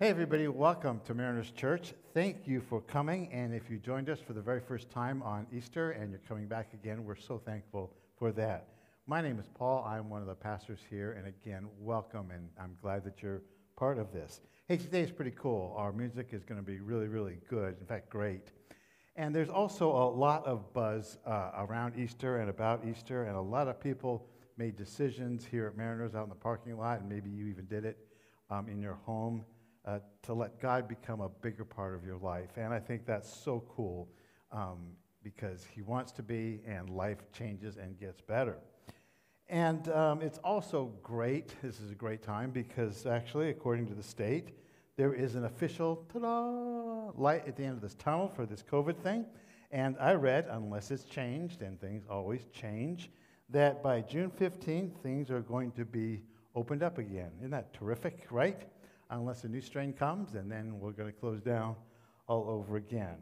[0.00, 1.92] Hey, everybody, welcome to Mariners Church.
[2.14, 3.30] Thank you for coming.
[3.34, 6.46] And if you joined us for the very first time on Easter and you're coming
[6.46, 8.68] back again, we're so thankful for that.
[9.06, 9.84] My name is Paul.
[9.86, 11.12] I'm one of the pastors here.
[11.12, 12.30] And again, welcome.
[12.30, 13.42] And I'm glad that you're
[13.76, 14.40] part of this.
[14.68, 15.74] Hey, today is pretty cool.
[15.76, 17.76] Our music is going to be really, really good.
[17.78, 18.52] In fact, great.
[19.16, 23.24] And there's also a lot of buzz uh, around Easter and about Easter.
[23.24, 24.26] And a lot of people
[24.56, 27.00] made decisions here at Mariners out in the parking lot.
[27.00, 27.98] And maybe you even did it
[28.48, 29.44] um, in your home
[29.84, 32.50] uh, to let God become a bigger part of your life.
[32.56, 34.08] And I think that's so cool
[34.52, 34.78] um,
[35.22, 38.58] because He wants to be, and life changes and gets better.
[39.48, 44.02] And um, it's also great, this is a great time because actually, according to the
[44.02, 44.50] state,
[44.96, 48.96] there is an official ta-da, light at the end of this tunnel for this COVID
[48.96, 49.24] thing.
[49.72, 53.10] And I read, unless it's changed, and things always change,
[53.48, 56.22] that by June 15th, things are going to be
[56.54, 57.30] opened up again.
[57.38, 58.62] Isn't that terrific, right?
[59.10, 61.74] Unless a new strain comes, and then we're going to close down
[62.26, 63.16] all over again.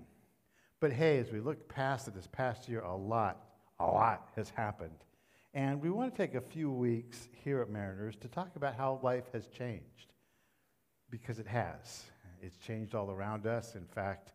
[0.80, 3.46] But hey, as we look past it this past year, a lot,
[3.80, 5.04] a lot has happened.
[5.54, 9.00] And we want to take a few weeks here at Mariners to talk about how
[9.02, 10.12] life has changed.
[11.10, 12.04] Because it has.
[12.42, 13.74] It's changed all around us.
[13.74, 14.32] In fact,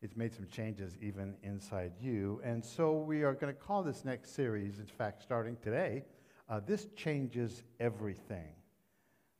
[0.00, 2.40] it's made some changes even inside you.
[2.44, 6.04] And so we are going to call this next series, in fact, starting today,
[6.48, 8.54] uh, This Changes Everything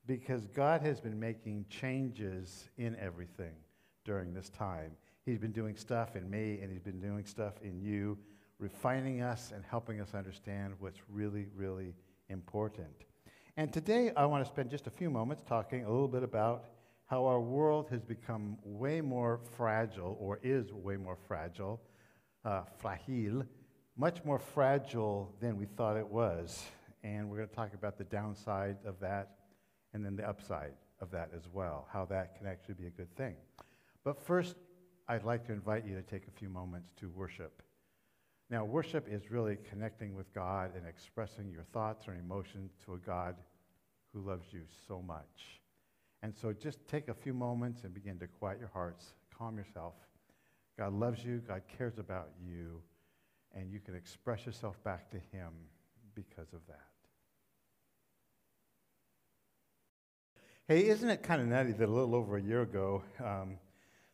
[0.06, 3.54] because God has been making changes in everything
[4.04, 4.92] during this time.
[5.24, 8.18] He's been doing stuff in me, and He's been doing stuff in you,
[8.58, 11.94] refining us and helping us understand what's really, really
[12.28, 13.04] important.
[13.56, 16.64] And today, I want to spend just a few moments talking a little bit about
[17.06, 21.80] how our world has become way more fragile, or is way more fragile,
[22.44, 23.44] uh, fragile,
[23.96, 26.64] much more fragile than we thought it was.
[27.02, 29.36] And we're going to talk about the downside of that
[29.94, 33.14] and then the upside of that as well, how that can actually be a good
[33.16, 33.36] thing.
[34.04, 34.56] But first,
[35.08, 37.62] I'd like to invite you to take a few moments to worship.
[38.50, 42.98] Now, worship is really connecting with God and expressing your thoughts or emotions to a
[42.98, 43.36] God
[44.12, 45.60] who loves you so much.
[46.22, 49.94] And so just take a few moments and begin to quiet your hearts, calm yourself.
[50.78, 52.80] God loves you, God cares about you,
[53.54, 55.52] and you can express yourself back to Him
[56.14, 56.88] because of that.
[60.66, 63.58] Hey, isn't it kind of nutty that a little over a year ago, um,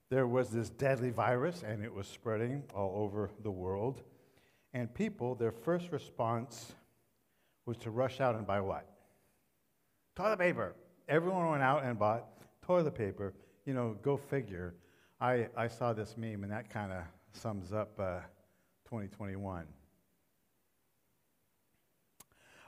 [0.09, 4.03] there was this deadly virus and it was spreading all over the world?
[4.75, 6.73] And people, their first response
[7.67, 8.85] was to rush out and buy what?
[10.17, 10.75] Toilet paper.
[11.09, 12.27] Everyone went out and bought
[12.63, 13.33] toilet paper.
[13.65, 14.75] You know, go figure.
[15.21, 18.19] I, I saw this meme and that kind of sums up uh,
[18.87, 19.67] 2021.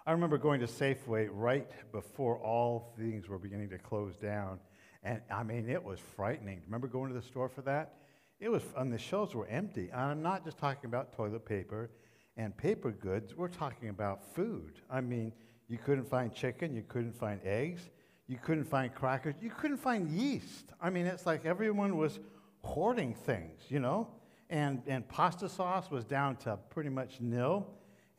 [0.05, 4.59] I remember going to Safeway right before all things were beginning to close down.
[5.05, 6.61] And I mean, it was frightening.
[6.67, 7.95] Remember going to the store for that?
[8.41, 9.91] It was, and the shelves were empty.
[9.93, 11.91] And I'm not just talking about toilet paper
[12.37, 14.81] and paper goods, we're talking about food.
[14.91, 15.33] I mean,
[15.69, 17.83] you couldn't find chicken, you couldn't find eggs,
[18.27, 20.73] you couldn't find crackers, you couldn't find yeast.
[20.81, 22.19] I mean, it's like everyone was
[22.63, 24.09] hoarding things, you know?
[24.51, 27.67] And, and pasta sauce was down to pretty much nil.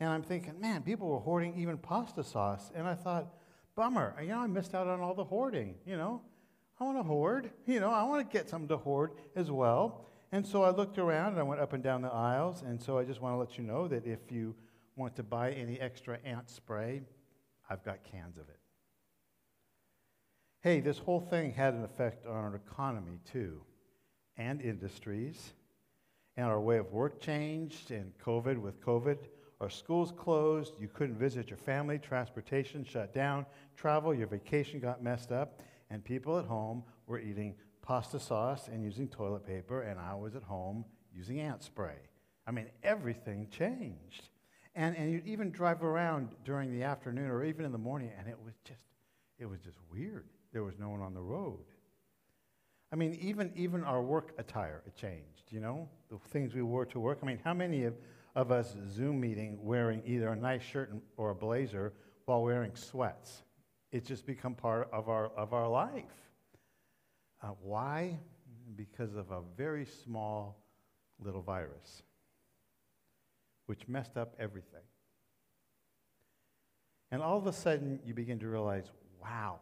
[0.03, 2.72] And I'm thinking, man, people were hoarding even pasta sauce.
[2.75, 3.34] And I thought,
[3.74, 6.22] bummer, you know, I missed out on all the hoarding, you know.
[6.78, 10.06] I want to hoard, you know, I want to get something to hoard as well.
[10.34, 12.64] And so I looked around and I went up and down the aisles.
[12.64, 14.53] And so I just want to let you know that if you
[14.97, 17.03] want to buy any extra ant spray,
[17.70, 18.59] I've got cans of it.
[20.59, 23.62] Hey, this whole thing had an effect on our economy too,
[24.35, 25.53] and industries.
[26.35, 29.20] And our way of work changed, and COVID, with COVID,
[29.63, 33.46] our schools closed, you couldn't visit your family, transportation shut down,
[33.78, 38.84] travel, your vacation got messed up, and people at home were eating pasta sauce and
[38.84, 40.84] using toilet paper, and I was at home
[41.16, 41.96] using ant spray.
[42.46, 44.29] I mean, everything changed.
[44.75, 48.28] And, and you'd even drive around during the afternoon or even in the morning, and
[48.28, 48.84] it was just,
[49.40, 50.25] it was just weird.
[50.52, 51.63] There was no one on the road.
[52.91, 56.99] I mean, even, even our work attire changed, you know, the things we wore to
[56.99, 57.20] work.
[57.23, 57.93] I mean, how many of
[58.35, 61.94] of us Zoom meeting wearing either a nice shirt or a blazer
[62.26, 63.44] while wearing sweats.
[63.91, 66.03] It's just become part of our, of our life.
[67.41, 68.18] Uh, why?
[68.76, 70.64] Because of a very small
[71.20, 72.03] little virus,
[73.68, 74.82] which messed up everything.
[77.12, 78.90] And all of a sudden, you begin to realize
[79.22, 79.59] wow,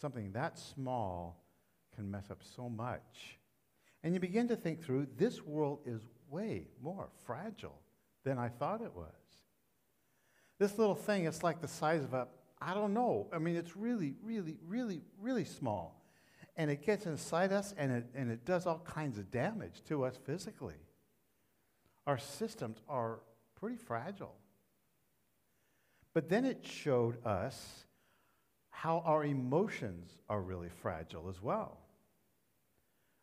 [0.00, 1.44] something that small
[1.94, 3.38] can mess up so much.
[4.04, 7.80] And you begin to think through this world is way more fragile
[8.22, 9.08] than I thought it was.
[10.58, 12.28] This little thing, it's like the size of a,
[12.60, 13.28] I don't know.
[13.32, 16.04] I mean, it's really, really, really, really small.
[16.56, 20.04] and it gets inside us and it, and it does all kinds of damage to
[20.04, 20.74] us physically.
[22.06, 23.20] Our systems are
[23.58, 24.34] pretty fragile.
[26.12, 27.84] But then it showed us
[28.70, 31.78] how our emotions are really fragile as well.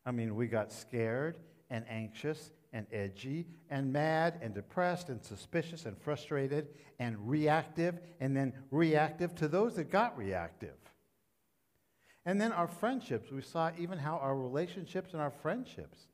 [0.05, 1.37] I mean, we got scared
[1.69, 6.69] and anxious and edgy and mad and depressed and suspicious and frustrated
[6.99, 10.75] and reactive and then reactive to those that got reactive.
[12.25, 16.07] And then our friendships, we saw even how our relationships and our friendships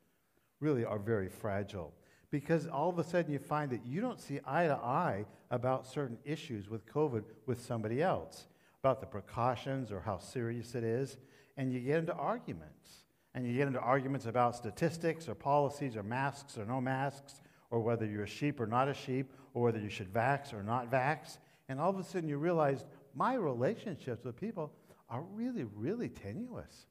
[0.60, 1.94] really are very fragile.
[2.32, 5.88] Because all of a sudden you find that you don't see eye to eye about
[5.88, 8.48] certain issues with COVID with somebody else,
[8.82, 11.18] about the precautions or how serious it is,
[11.56, 13.06] and you get into arguments.
[13.38, 17.40] And you get into arguments about statistics or policies or masks or no masks,
[17.70, 20.64] or whether you're a sheep or not a sheep, or whether you should vax or
[20.64, 21.38] not vax.
[21.70, 24.74] And all of a sudden you realize my relationships with people
[25.08, 26.88] are really, really tenuous.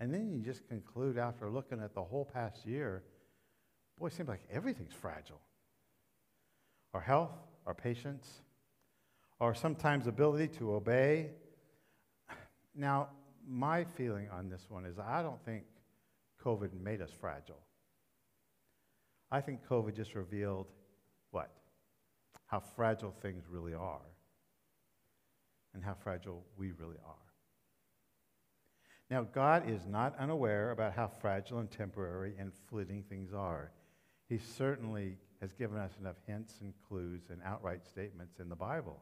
[0.00, 3.04] And then you just conclude after looking at the whole past year
[4.00, 5.40] boy, it seems like everything's fragile.
[6.92, 8.28] Our health, our patience,
[9.40, 11.30] our sometimes ability to obey.
[12.74, 13.10] Now,
[13.50, 15.64] my feeling on this one is I don't think
[16.44, 17.60] COVID made us fragile.
[19.30, 20.66] I think COVID just revealed
[21.30, 21.50] what?
[22.46, 24.00] How fragile things really are
[25.74, 27.14] and how fragile we really are.
[29.08, 33.72] Now, God is not unaware about how fragile and temporary and fleeting things are.
[34.28, 39.00] He certainly has given us enough hints and clues and outright statements in the Bible.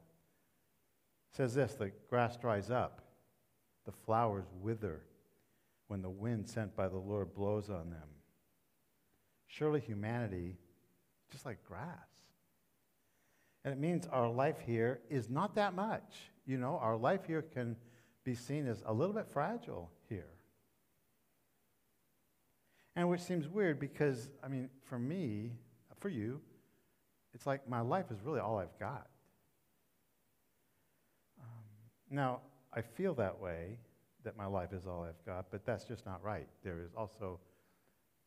[1.33, 3.03] It says this the grass dries up,
[3.89, 5.01] the flowers wither
[5.87, 8.09] when the wind sent by the Lord blows on them.
[9.47, 10.59] Surely humanity,
[11.33, 11.89] just like grass.
[13.65, 16.31] And it means our life here is not that much.
[16.45, 17.77] You know, our life here can
[18.25, 20.35] be seen as a little bit fragile here.
[22.95, 25.53] And which seems weird because, I mean, for me,
[25.99, 26.43] for you,
[27.33, 29.07] it's like my life is really all I've got.
[31.41, 31.65] Um,
[32.11, 32.41] now,
[32.79, 33.77] I feel that way,
[34.23, 36.47] that my life is all I've got, but that's just not right.
[36.63, 37.41] There is also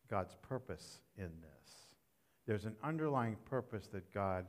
[0.09, 1.87] God's purpose in this.
[2.45, 4.45] There's an underlying purpose that God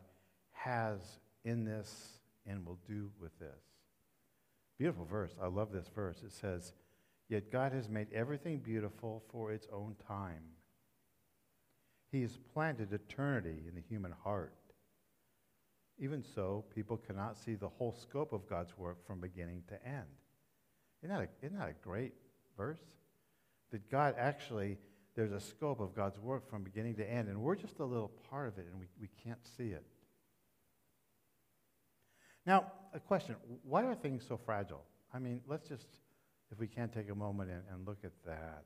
[0.51, 0.99] has
[1.45, 3.63] in this and will do with this.
[4.77, 5.37] Beautiful verse.
[5.41, 6.23] I love this verse.
[6.25, 6.73] It says,
[7.29, 10.43] Yet God has made everything beautiful for its own time.
[12.11, 14.53] He has planted eternity in the human heart.
[15.99, 20.07] Even so, people cannot see the whole scope of God's work from beginning to end.
[21.03, 22.15] Isn't that a, isn't that a great
[22.57, 22.81] verse?
[23.71, 24.79] That God actually,
[25.15, 28.13] there's a scope of God's work from beginning to end, and we're just a little
[28.31, 29.85] part of it, and we, we can't see it.
[32.47, 34.85] Now, a question why are things so fragile?
[35.15, 35.87] I mean, let's just
[36.53, 38.65] if we can take a moment and, and look at that.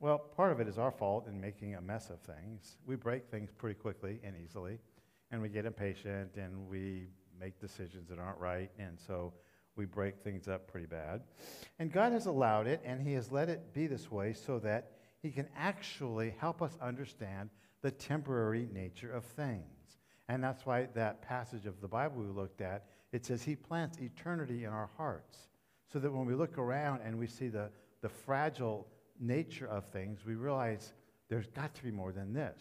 [0.00, 2.78] Well, part of it is our fault in making a mess of things.
[2.86, 4.78] We break things pretty quickly and easily,
[5.30, 9.32] and we get impatient and we make decisions that aren't right, and so
[9.76, 11.22] we break things up pretty bad.
[11.78, 14.92] And God has allowed it, and He has let it be this way so that
[15.22, 17.50] He can actually help us understand
[17.82, 19.64] the temporary nature of things.
[20.28, 23.98] And that's why that passage of the Bible we looked at, it says He plants
[23.98, 25.48] eternity in our hearts
[25.92, 27.70] so that when we look around and we see the,
[28.02, 28.86] the fragile
[29.18, 30.92] nature of things, we realize
[31.28, 32.60] there's got to be more than this.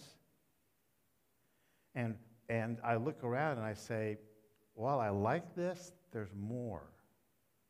[1.95, 2.15] And,
[2.49, 4.17] and I look around and I say,
[4.73, 6.83] while I like this, there's more.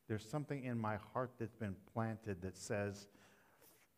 [0.07, 3.07] There's something in my heart that's been planted that says,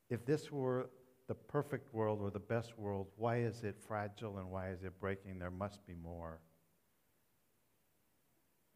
[0.10, 0.90] if this were
[1.28, 5.00] the perfect world or the best world, why is it fragile and why is it
[5.00, 5.40] breaking?
[5.40, 6.40] There must be more.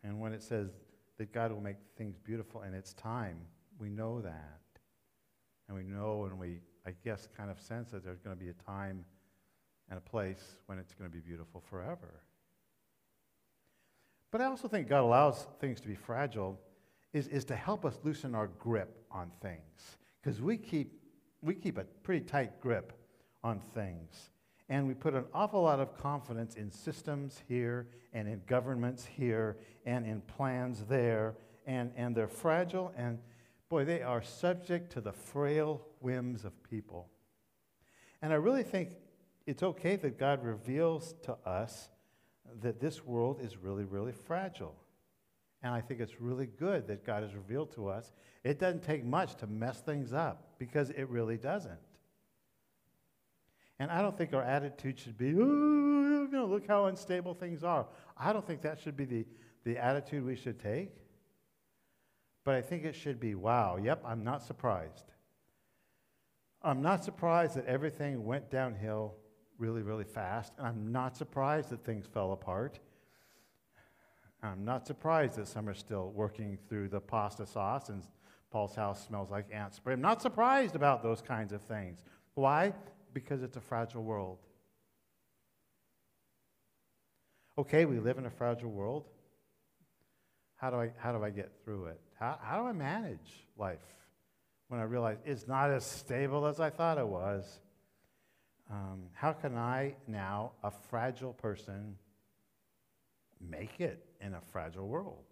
[0.03, 0.69] And when it says
[1.17, 3.37] that God will make things beautiful in its time.
[3.79, 4.59] We know that.
[5.67, 8.49] And we know and we, I guess, kind of sense that there's going to be
[8.49, 9.05] a time
[9.89, 12.21] and a place when it's going to be beautiful forever.
[14.31, 16.59] But I also think God allows things to be fragile
[17.13, 19.97] is, is to help us loosen our grip on things.
[20.21, 20.99] Because we keep,
[21.41, 22.91] we keep a pretty tight grip
[23.43, 24.31] on things.
[24.67, 29.57] And we put an awful lot of confidence in systems here and in governments here
[29.85, 31.35] and in plans there.
[31.65, 33.19] And, and they're fragile and,
[33.69, 37.07] boy, they are subject to the frail whims of people.
[38.21, 38.89] And I really think
[39.45, 41.89] it's okay that God reveals to us
[42.61, 44.75] that this world is really, really fragile.
[45.61, 48.11] And I think it's really good that God has revealed to us
[48.43, 51.79] it doesn't take much to mess things up because it really doesn't.
[53.79, 57.87] And I don't think our attitude should be, you know, look how unstable things are.
[58.17, 59.25] I don't think that should be the,
[59.63, 60.91] the attitude we should take.
[62.45, 65.11] but I think it should be wow, yep, I'm not surprised.
[66.61, 69.15] I'm not surprised that everything went downhill
[69.57, 72.79] really, really fast, and I'm not surprised that things fell apart.
[74.43, 78.03] I'm not surprised that some are still working through the pasta sauce and
[78.51, 79.93] Paul's house smells like ant spray.
[79.93, 82.03] I'm not surprised about those kinds of things.
[82.35, 82.73] Why?
[83.13, 84.37] Because it's a fragile world.
[87.57, 89.05] Okay, we live in a fragile world.
[90.57, 91.99] How do I, how do I get through it?
[92.19, 93.79] How, how do I manage life
[94.67, 97.59] when I realize it's not as stable as I thought it was?
[98.71, 101.95] Um, how can I now, a fragile person,
[103.39, 105.25] make it in a fragile world?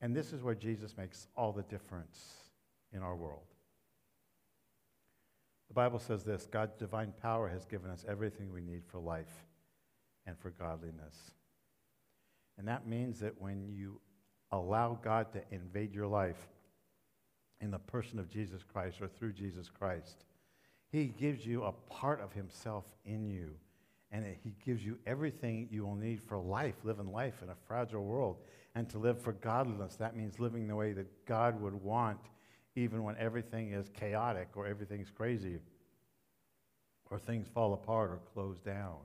[0.00, 2.34] And this is where Jesus makes all the difference
[2.92, 3.46] in our world.
[5.68, 9.44] The Bible says this God's divine power has given us everything we need for life
[10.26, 11.32] and for godliness.
[12.58, 14.00] And that means that when you
[14.52, 16.48] allow God to invade your life
[17.60, 20.24] in the person of Jesus Christ or through Jesus Christ,
[20.90, 23.50] He gives you a part of Himself in you.
[24.12, 28.04] And He gives you everything you will need for life, living life in a fragile
[28.04, 28.36] world.
[28.74, 32.18] And to live for godliness, that means living the way that God would want,
[32.76, 35.58] even when everything is chaotic or everything's crazy
[37.10, 38.96] or things fall apart or close down.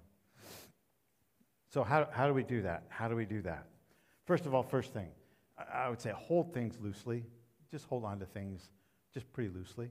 [1.69, 2.83] So, how, how do we do that?
[2.89, 3.65] How do we do that?
[4.25, 5.07] First of all, first thing,
[5.73, 7.23] I, would say hold things loosely.
[7.69, 8.69] Just hold on to things
[9.13, 9.89] just pretty loosely.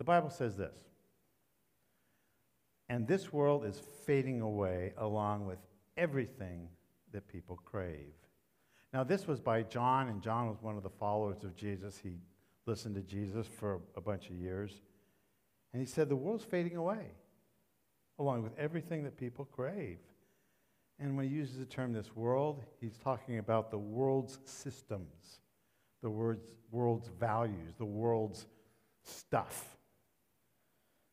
[0.00, 0.72] The Bible says this
[2.88, 5.58] And this world is fading away along with
[5.98, 6.68] everything
[7.12, 8.14] that people crave.
[8.94, 12.00] Now, this was by John, and John was one of the followers of Jesus.
[12.02, 12.14] He
[12.64, 14.80] listened to Jesus for a bunch of years.
[15.74, 17.12] And he said, The world's fading away
[18.18, 19.98] along with everything that people crave.
[20.98, 25.40] And when he uses the term this world, he's talking about the world's systems,
[26.00, 28.46] the world's, world's values, the world's
[29.04, 29.76] stuff,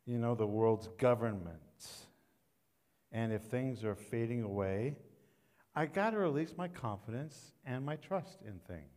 [0.08, 2.08] you know, the world's governments.
[3.12, 4.96] And if things are fading away,
[5.76, 8.90] I got to release my confidence and my trust in things.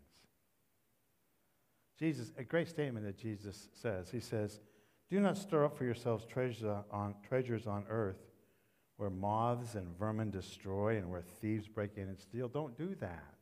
[1.99, 4.11] Jesus, a great statement that Jesus says.
[4.11, 4.61] He says,
[5.11, 8.31] do not store up for yourselves treasures on, treasures on earth
[8.97, 12.49] where moths and vermin destroy and where thieves break in and steal.
[12.49, 13.35] Don't do that.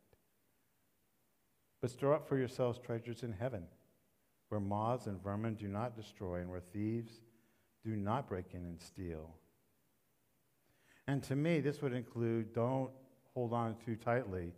[1.81, 3.65] But store up for yourselves treasures in heaven
[4.49, 7.21] where moths and vermin do not destroy and where thieves
[7.89, 9.35] do not break in and steal.
[11.07, 12.91] And to me, this would include don't
[13.33, 14.53] hold on too tightly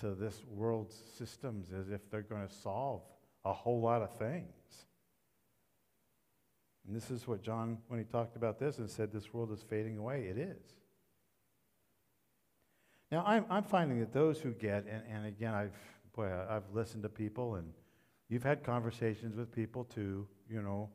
[0.00, 3.02] to this world's systems as if they're going to solve
[3.44, 4.86] a whole lot of things.
[6.86, 9.62] And this is what John, when he talked about this and said this world is
[9.62, 10.74] fading away, it is.
[13.10, 15.76] Now, I'm, I'm finding that those who get, and, and again, I've,
[16.16, 17.70] boy, I've listened to people and
[18.30, 20.88] you've had conversations with people too, you know.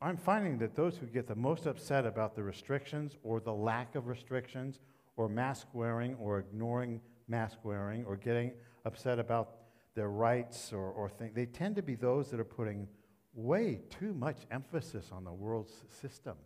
[0.00, 3.96] I'm finding that those who get the most upset about the restrictions or the lack
[3.96, 4.78] of restrictions
[5.16, 8.52] or mask wearing or ignoring mask wearing or getting
[8.84, 9.56] upset about
[9.94, 12.86] their rights or, or things, they tend to be those that are putting
[13.34, 16.36] way too much emphasis on the world's system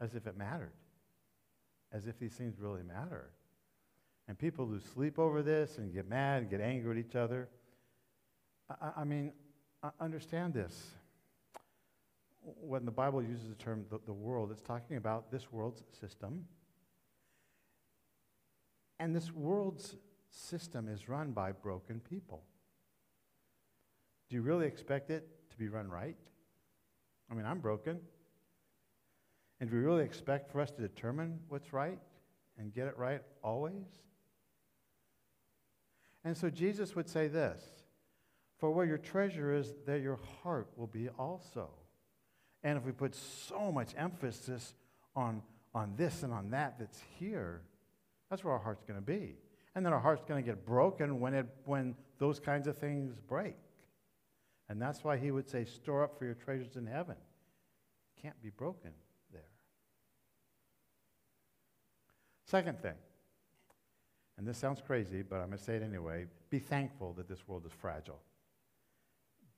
[0.00, 0.72] as if it mattered,
[1.92, 3.30] as if these things really matter.
[4.28, 7.48] And people lose sleep over this and get mad and get angry at each other.
[8.68, 9.32] I, I mean,
[9.82, 10.90] I understand this.
[12.42, 16.46] When the Bible uses the term the, the world, it's talking about this world's system.
[18.98, 19.96] And this world's
[20.30, 22.42] system is run by broken people.
[24.28, 26.16] Do you really expect it to be run right?
[27.30, 28.00] I mean, I'm broken.
[29.60, 31.98] And do we really expect for us to determine what's right
[32.58, 33.86] and get it right always?
[36.24, 37.62] And so Jesus would say this
[38.58, 41.70] For where your treasure is, there your heart will be also.
[42.62, 44.74] And if we put so much emphasis
[45.16, 45.42] on,
[45.74, 47.62] on this and on that that's here,
[48.28, 49.36] that's where our heart's going to be.
[49.74, 53.14] And then our heart's going to get broken when, it, when those kinds of things
[53.28, 53.56] break.
[54.68, 57.16] And that's why he would say, Store up for your treasures in heaven.
[58.22, 58.90] Can't be broken
[59.32, 59.42] there.
[62.44, 62.94] Second thing,
[64.36, 67.46] and this sounds crazy, but I'm going to say it anyway be thankful that this
[67.46, 68.20] world is fragile.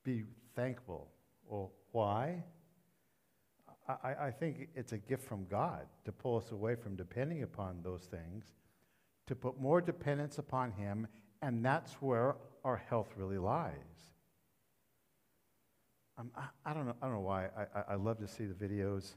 [0.03, 0.23] Be
[0.55, 1.07] thankful.
[1.47, 2.43] Well, why?
[3.87, 7.81] I, I think it's a gift from God to pull us away from depending upon
[7.83, 8.53] those things,
[9.27, 11.07] to put more dependence upon Him,
[11.41, 13.73] and that's where our health really lies.
[16.17, 17.45] Um, I, I, don't know, I don't know why.
[17.57, 19.15] I, I, I love to see the videos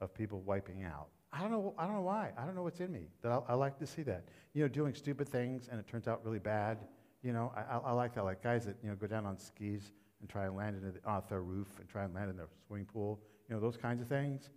[0.00, 1.08] of people wiping out.
[1.32, 2.30] I don't know, I don't know why.
[2.38, 4.24] I don't know what's in me that I, I like to see that.
[4.52, 6.78] You know, doing stupid things and it turns out really bad.
[7.22, 8.24] You know, I, I, I like that.
[8.24, 11.08] Like guys that, you know, go down on skis and try and land into the,
[11.08, 13.20] off their roof and try and land in their swimming pool.
[13.48, 14.50] You know, those kinds of things.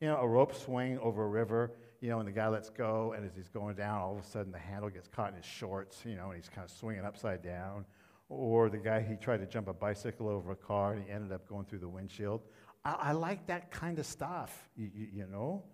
[0.00, 3.14] You know, a rope swing over a river, you know, and the guy lets go,
[3.16, 5.44] and as he's going down, all of a sudden the handle gets caught in his
[5.44, 7.84] shorts, you know, and he's kind of swinging upside down.
[8.28, 11.32] Or the guy, he tried to jump a bicycle over a car, and he ended
[11.32, 12.42] up going through the windshield.
[12.84, 15.64] I, I like that kind of stuff, you, you, you know.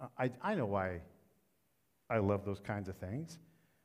[0.00, 1.02] Uh, I, I know why
[2.10, 3.38] I love those kinds of things,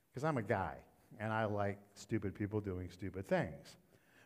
[0.09, 0.77] because I'm a guy,
[1.19, 3.77] and I like stupid people doing stupid things.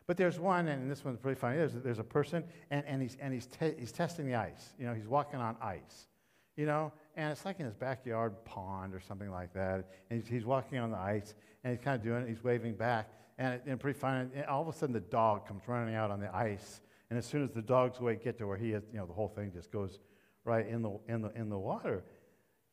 [0.08, 1.58] But there's one, and this one's pretty funny.
[1.58, 4.72] There's, there's a person, and, and, he's, and he's, te- he's testing the ice.
[4.78, 6.08] You know, he's walking on ice.
[6.56, 9.84] You know, and it's like in his backyard pond or something like that.
[10.10, 12.28] And he's, he's walking on the ice, and he's kind of doing it.
[12.28, 14.30] He's waving back, and, it, and pretty funny.
[14.34, 17.26] And all of a sudden, the dog comes running out on the ice, and as
[17.26, 19.52] soon as the dog's way get to where he is, you know, the whole thing
[19.52, 20.00] just goes
[20.44, 22.02] right in the, in the, in the water.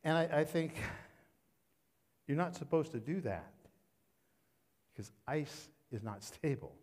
[0.06, 0.74] And I, I think
[2.27, 3.51] you're not supposed to do that
[4.94, 6.74] because ice is not stable.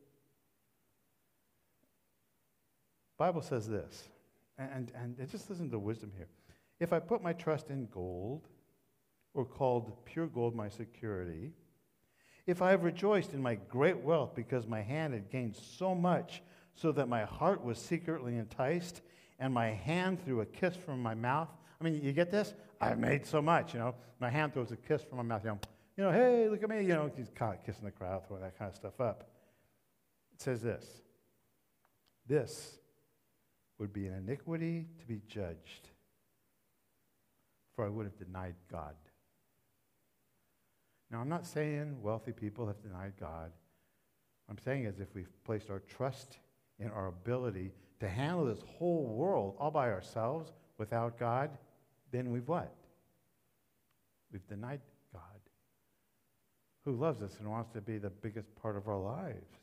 [3.23, 4.09] Bible says this,
[4.59, 6.27] and, and, just listen to the wisdom here.
[6.81, 8.49] If I put my trust in gold,
[9.33, 11.53] or called pure gold my security,
[12.49, 16.43] if I have rejoiced in my great wealth because my hand had gained so much,
[16.75, 19.03] so that my heart was secretly enticed,
[19.39, 21.49] and my hand threw a kiss from my mouth.
[21.81, 22.55] I mean, you get this?
[22.81, 23.95] I've made so much, you know.
[24.19, 25.61] My hand throws a kiss from my mouth, you know,
[25.97, 28.59] you know, hey, look at me, you know, he's caught kissing the crowd, throwing that
[28.59, 29.31] kind of stuff up.
[30.35, 30.85] It says this
[32.27, 32.81] This
[33.83, 35.89] would be an iniquity to be judged,
[37.75, 38.95] for I would have denied God.
[41.11, 43.51] Now, I'm not saying wealthy people have denied God.
[44.49, 46.39] I'm saying as if we've placed our trust
[46.79, 51.51] in our ability to handle this whole world all by ourselves without God,
[52.13, 52.73] then we've what?
[54.31, 54.81] We've denied
[55.13, 55.23] God,
[56.85, 59.59] who loves us and wants to be the biggest part of our lives.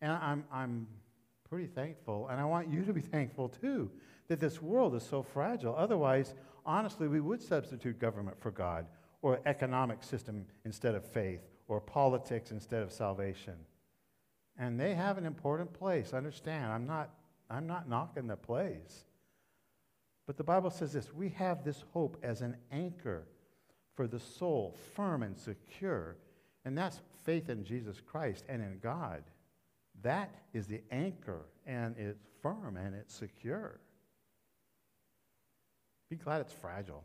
[0.00, 0.88] And I'm, I'm
[1.50, 3.90] pretty thankful, and I want you to be thankful too,
[4.28, 5.74] that this world is so fragile.
[5.76, 6.34] Otherwise,
[6.64, 8.86] honestly, we would substitute government for God,
[9.20, 13.56] or economic system instead of faith, or politics instead of salvation.
[14.56, 16.14] And they have an important place.
[16.14, 17.10] Understand, I'm not,
[17.50, 19.04] I'm not knocking the place.
[20.26, 23.24] But the Bible says this we have this hope as an anchor
[23.96, 26.16] for the soul, firm and secure.
[26.64, 29.24] And that's faith in Jesus Christ and in God.
[30.02, 33.80] That is the anchor, and it's firm and it's secure.
[36.08, 37.04] Be glad it's fragile.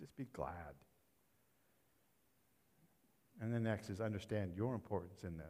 [0.00, 0.74] Just be glad.
[3.40, 5.46] And the next is understand your importance in this.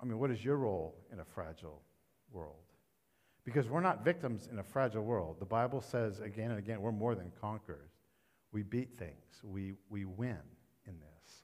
[0.00, 1.82] I mean, what is your role in a fragile
[2.30, 2.56] world?
[3.44, 5.36] Because we're not victims in a fragile world.
[5.38, 7.90] The Bible says again and again, we're more than conquerors.
[8.52, 10.38] We beat things, we, we win
[10.86, 11.42] in this.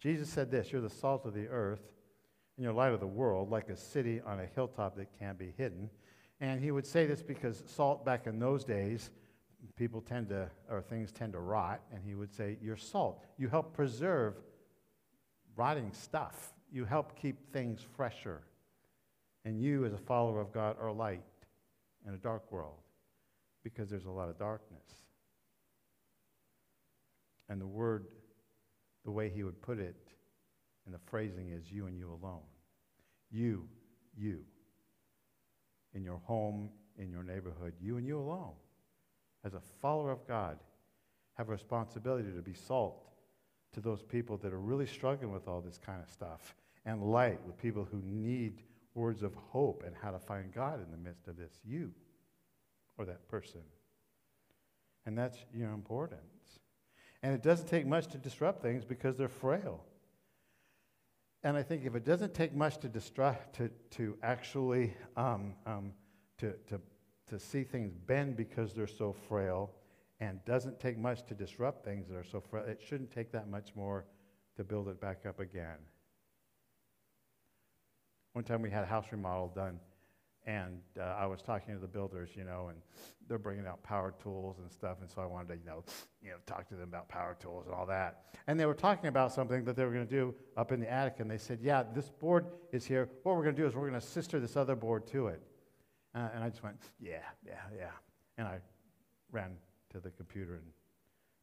[0.00, 1.82] Jesus said this You're the salt of the earth,
[2.56, 5.52] and you're light of the world, like a city on a hilltop that can't be
[5.56, 5.90] hidden.
[6.40, 9.10] And he would say this because salt back in those days,
[9.76, 11.80] people tend to, or things tend to rot.
[11.92, 13.24] And he would say, You're salt.
[13.38, 14.34] You help preserve
[15.56, 18.42] rotting stuff you help keep things fresher.
[19.44, 21.22] And you, as a follower of God, are light
[22.06, 22.80] in a dark world
[23.62, 24.82] because there's a lot of darkness.
[27.48, 28.06] And the word,
[29.04, 29.96] the way he would put it,
[30.86, 32.46] and the phrasing is you and you alone.
[33.30, 33.68] You,
[34.16, 34.40] you.
[35.92, 38.54] In your home, in your neighborhood, you and you alone.
[39.44, 40.58] As a follower of God,
[41.34, 43.06] have a responsibility to be salt
[43.72, 46.54] to those people that are really struggling with all this kind of stuff,
[46.86, 48.62] and light with people who need
[48.94, 51.52] words of hope and how to find God in the midst of this.
[51.64, 51.92] You
[52.96, 53.60] or that person.
[55.04, 56.20] And that's your importance.
[57.22, 59.84] And it doesn't take much to disrupt things because they're frail.
[61.46, 65.92] And I think if it doesn't take much to distract, to, to actually um, um,
[66.38, 66.80] to, to,
[67.28, 69.70] to see things bend because they're so frail,
[70.18, 72.64] and doesn't take much to disrupt things that are so frail.
[72.64, 74.06] It shouldn't take that much more
[74.56, 75.78] to build it back up again.
[78.32, 79.78] One time we had a house remodel done,
[80.46, 82.78] and uh, I was talking to the builders, you know, and
[83.28, 85.84] they're bringing out power tools and stuff, and so I wanted to, you know,
[86.22, 88.26] you know, talk to them about power tools and all that.
[88.46, 90.90] And they were talking about something that they were going to do up in the
[90.90, 93.08] attic, and they said, "Yeah, this board is here.
[93.24, 95.42] What we're going to do is we're going to sister this other board to it."
[96.14, 97.90] Uh, and I just went, "Yeah, yeah, yeah,"
[98.38, 98.58] and I
[99.32, 99.56] ran
[99.90, 100.64] to the computer and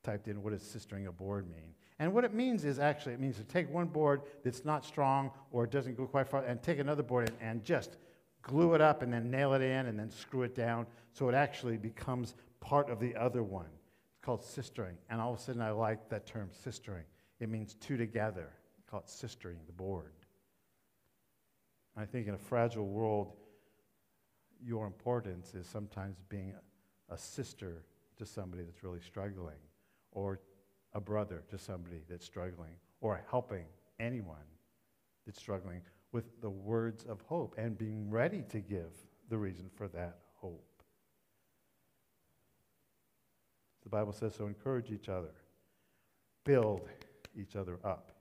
[0.04, 1.74] typed in what does sistering a board mean.
[2.00, 5.32] And what it means is actually, it means to take one board that's not strong
[5.52, 7.98] or doesn't go quite far and take another board and, and just
[8.44, 11.36] glue it up and then nail it in and then screw it down so it
[11.36, 13.66] actually becomes part of the other one.
[13.66, 14.96] It's called sistering.
[15.10, 17.04] And all of a sudden, I like that term, sistering.
[17.40, 18.50] It means two together.
[18.90, 20.14] call it sistering, the board.
[21.98, 23.34] I think in a fragile world,
[24.66, 26.54] your importance is sometimes being
[27.10, 27.84] a sister
[28.18, 29.60] to somebody that's really struggling,
[30.12, 30.40] or
[30.94, 33.66] a brother to somebody that's struggling, or helping
[34.00, 34.38] anyone
[35.26, 35.82] that's struggling
[36.14, 38.94] with the words of hope and being ready to give
[39.30, 40.64] the reason for that hope.
[43.82, 45.34] The Bible says so encourage each other,
[46.46, 46.88] build
[47.36, 48.12] each other up,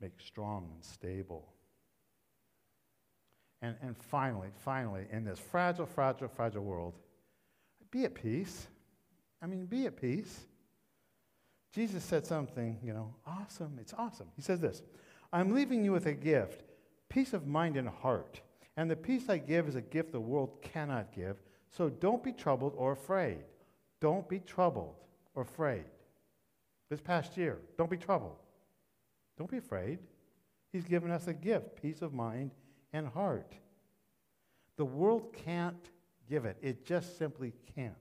[0.00, 1.52] make strong and stable.
[3.60, 6.94] And, and finally, finally, in this fragile, fragile, fragile world,
[7.90, 8.68] be at peace.
[9.42, 10.46] I mean, be at peace.
[11.74, 13.76] Jesus said something, you know, awesome.
[13.80, 14.28] It's awesome.
[14.36, 14.82] He says this
[15.32, 16.62] I'm leaving you with a gift,
[17.08, 18.40] peace of mind and heart.
[18.76, 21.36] And the peace I give is a gift the world cannot give.
[21.70, 23.38] So don't be troubled or afraid.
[24.00, 24.94] Don't be troubled
[25.34, 25.84] or afraid.
[26.88, 28.36] This past year, don't be troubled.
[29.36, 29.98] Don't be afraid.
[30.72, 32.52] He's given us a gift, peace of mind
[32.92, 33.52] and heart.
[34.76, 35.90] The world can't
[36.28, 37.94] give it, it just simply can't.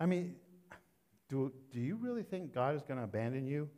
[0.00, 0.36] I mean,
[1.28, 3.68] do, do you really think God is going to abandon you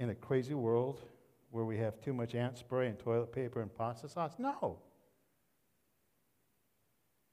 [0.00, 1.02] in a crazy world
[1.50, 4.32] where we have too much ant spray and toilet paper and pasta sauce?
[4.38, 4.78] No.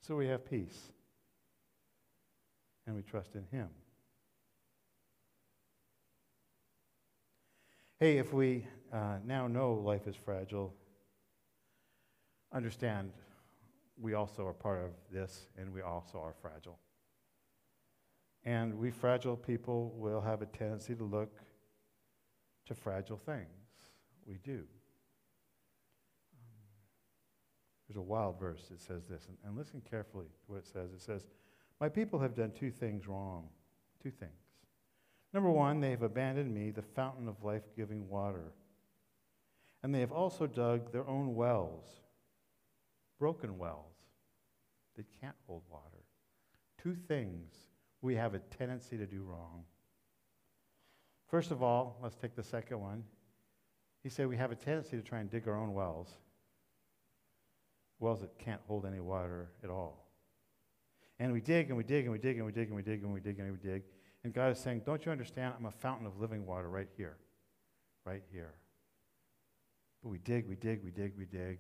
[0.01, 0.91] So we have peace.
[2.86, 3.69] And we trust in Him.
[7.99, 10.73] Hey, if we uh, now know life is fragile,
[12.53, 13.12] understand
[13.99, 16.77] we also are part of this and we also are fragile.
[18.43, 21.32] And we fragile people will have a tendency to look
[22.67, 23.47] to fragile things.
[24.25, 24.63] We do.
[27.88, 30.91] There's a wild verse that says this, and, and listen carefully to what it says.
[30.91, 31.25] It says,
[31.80, 33.47] My people have done two things wrong.
[34.03, 34.32] Two things.
[35.34, 38.53] Number one, they have abandoned me, the fountain of life giving water.
[39.84, 41.86] And they have also dug their own wells,
[43.19, 43.95] broken wells
[44.95, 46.03] that can't hold water.
[46.82, 47.53] Two things
[48.01, 49.63] we have a tendency to do wrong.
[51.28, 53.04] First of all, let's take the second one.
[54.02, 56.10] He said we have a tendency to try and dig our own wells,
[58.00, 60.08] wells that can't hold any water at all.
[61.20, 63.04] And we dig and we dig and we dig and we dig and we dig
[63.04, 63.84] and we dig and we dig.
[64.24, 65.54] And God is saying, Don't you understand?
[65.58, 67.18] I'm a fountain of living water right here.
[68.06, 68.54] Right here.
[70.04, 71.60] But we dig, we dig, we dig, we dig,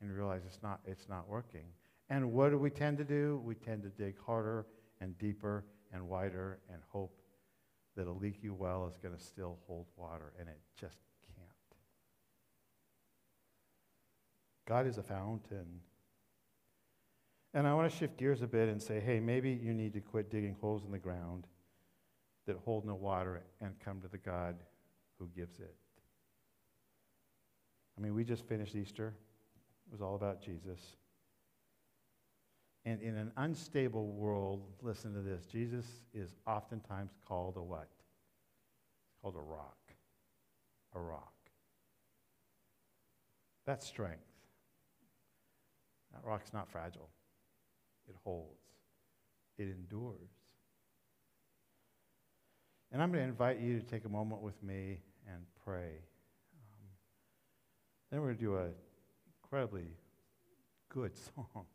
[0.00, 1.64] and realize it's not, it's not working.
[2.08, 3.42] And what do we tend to do?
[3.44, 4.64] We tend to dig harder
[5.00, 7.20] and deeper and wider and hope
[7.98, 10.98] that a leaky well is going to still hold water, and it just
[11.34, 11.48] can't.
[14.66, 15.80] God is a fountain.
[17.54, 20.00] And I want to shift gears a bit and say, hey, maybe you need to
[20.00, 21.48] quit digging holes in the ground
[22.46, 24.54] that hold no water and come to the God
[25.18, 25.74] who gives it.
[27.98, 29.12] I mean, we just finished Easter.
[29.88, 30.78] It was all about Jesus.
[32.88, 37.86] And in an unstable world, listen to this Jesus is oftentimes called a what?
[37.90, 39.76] It's called a rock.
[40.94, 41.34] A rock.
[43.66, 44.24] That's strength.
[46.14, 47.10] That rock's not fragile,
[48.08, 48.64] it holds,
[49.58, 50.30] it endures.
[52.90, 56.00] And I'm going to invite you to take a moment with me and pray.
[56.54, 56.88] Um,
[58.10, 58.72] then we're going to do an
[59.42, 59.88] incredibly
[60.88, 61.66] good song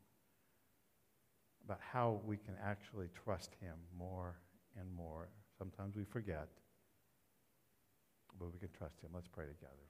[1.66, 4.40] about how we can actually trust Him more
[4.80, 5.30] and more.
[5.58, 6.48] Sometimes we forget,
[8.40, 9.12] but we can trust Him.
[9.14, 9.88] Let's pray together.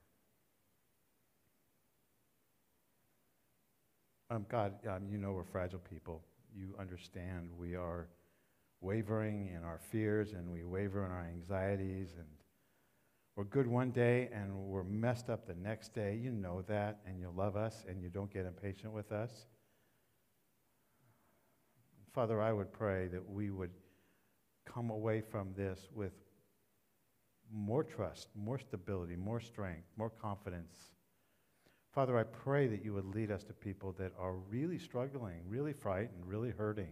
[4.29, 6.23] Um, God, um, you know we're fragile people.
[6.55, 8.07] You understand we are
[8.81, 12.27] wavering in our fears and we waver in our anxieties and
[13.35, 16.19] we're good one day and we're messed up the next day.
[16.21, 19.47] You know that and you love us and you don't get impatient with us.
[22.13, 23.71] Father, I would pray that we would
[24.65, 26.13] come away from this with
[27.51, 30.77] more trust, more stability, more strength, more confidence.
[31.91, 35.73] Father, I pray that you would lead us to people that are really struggling, really
[35.73, 36.91] frightened, really hurting,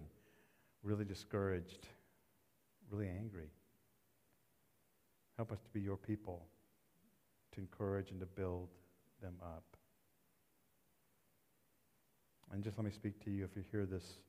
[0.83, 1.87] really discouraged,
[2.89, 3.49] really angry.
[5.37, 6.45] Help us to be your people,
[7.53, 8.69] to encourage and to build
[9.21, 9.63] them up.
[12.51, 14.19] And just let me speak to you if you hear this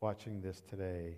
[0.00, 1.16] watching this today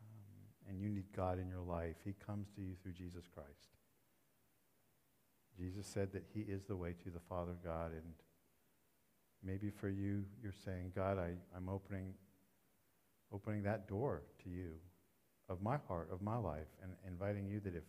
[0.00, 3.76] um, and you need God in your life, He comes to you through Jesus Christ.
[5.56, 7.92] Jesus said that He is the way to the Father God.
[7.92, 8.14] And
[9.44, 12.14] maybe for you, you're saying, God, I, I'm opening
[13.32, 14.72] opening that door to you
[15.48, 17.84] of my heart, of my life, and inviting you that if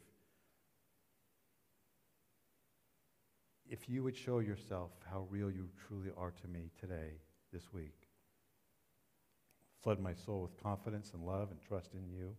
[3.70, 7.12] if you would show yourself how real you truly are to me today,
[7.54, 8.01] this week,
[9.84, 12.36] flood my soul with confidence and love and trust in you.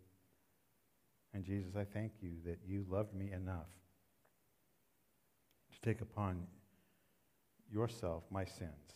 [1.34, 3.70] And Jesus, I thank you that you loved me enough
[5.72, 6.46] to take upon
[7.70, 8.92] yourself my sins,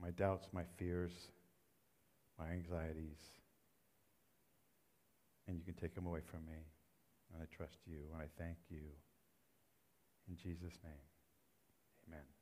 [0.00, 1.12] my doubts, my fears,
[2.38, 3.18] my anxieties,
[5.46, 6.58] and you can take them away from me.
[7.32, 8.80] And I trust you, and I thank you.
[10.28, 11.04] In Jesus' name,
[12.08, 12.37] amen.